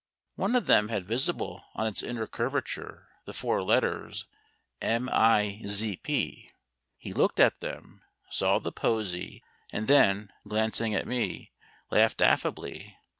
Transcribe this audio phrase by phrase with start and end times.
[0.33, 4.25] One of them had visible on its inner curvature the four letters
[4.81, 6.49] MIZP.
[6.97, 11.51] He looked at them, saw the posy, and then, glancing at me,
[11.91, 12.97] laughed affably.